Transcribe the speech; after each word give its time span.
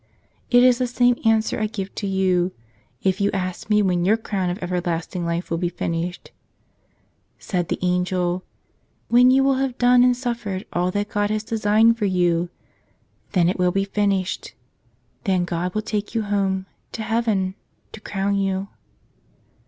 It 0.49 0.63
is 0.63 0.79
the 0.79 0.87
same 0.87 1.15
answer 1.23 1.59
I 1.61 1.67
give 1.67 1.93
to 1.93 2.07
you 2.07 2.53
if 3.03 3.21
you 3.21 3.29
ask 3.33 3.69
me 3.69 3.83
when 3.83 4.03
your 4.03 4.17
crown 4.17 4.49
of 4.49 4.57
everlasting 4.57 5.27
life 5.27 5.51
will 5.51 5.59
be 5.59 5.69
finished. 5.69 6.31
Said 7.37 7.67
the 7.67 7.77
angel: 7.83 8.43
"When 9.09 9.29
you 9.29 9.43
will 9.43 9.57
have 9.57 9.77
done 9.77 10.03
and 10.03 10.17
suffered 10.17 10.65
all 10.73 10.89
that 10.89 11.09
God 11.09 11.29
has 11.29 11.43
designed 11.43 11.99
for 11.99 12.05
you. 12.05 12.49
Then 13.33 13.47
it 13.47 13.59
will 13.59 13.69
be 13.71 13.83
finished; 13.85 14.55
then 15.25 15.45
God 15.45 15.75
will 15.75 15.83
take 15.83 16.15
you 16.15 16.23
home— 16.23 16.65
to 16.93 17.03
heaven— 17.03 17.53
to 17.93 18.01
crown 18.01 18.33
you." 18.35 18.69